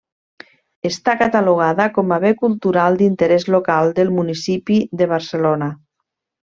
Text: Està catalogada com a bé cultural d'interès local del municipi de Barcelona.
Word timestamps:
Està 0.89 1.13
catalogada 1.19 1.87
com 1.99 2.15
a 2.15 2.19
bé 2.25 2.33
cultural 2.41 2.99
d'interès 3.03 3.49
local 3.59 3.95
del 4.01 4.13
municipi 4.19 4.85
de 5.03 5.15
Barcelona. 5.17 5.75